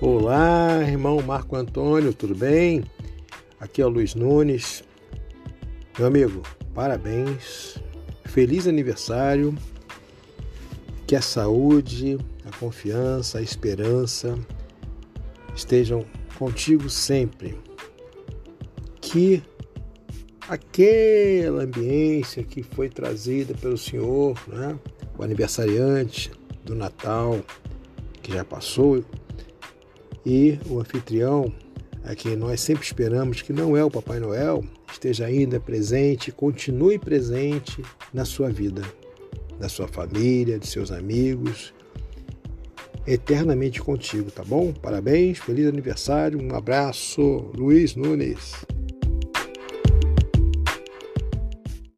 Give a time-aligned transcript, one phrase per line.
[0.00, 2.84] Olá, irmão Marco Antônio, tudo bem?
[3.58, 4.84] Aqui é o Luiz Nunes.
[5.98, 6.40] Meu amigo,
[6.72, 7.82] parabéns,
[8.24, 9.52] feliz aniversário,
[11.04, 12.16] que a saúde,
[12.46, 14.38] a confiança, a esperança
[15.52, 16.06] estejam
[16.38, 17.58] contigo sempre.
[19.00, 19.42] Que
[20.48, 24.78] aquela ambiência que foi trazida pelo Senhor, né?
[25.18, 26.30] o aniversariante
[26.64, 27.40] do Natal,
[28.22, 29.04] que já passou,
[30.24, 31.52] e o anfitrião,
[32.04, 36.98] a quem nós sempre esperamos que não é o Papai Noel, esteja ainda presente, continue
[36.98, 37.82] presente
[38.12, 38.82] na sua vida,
[39.58, 41.74] da sua família, de seus amigos,
[43.06, 44.72] eternamente contigo, tá bom?
[44.72, 48.52] Parabéns, feliz aniversário, um abraço, Luiz Nunes.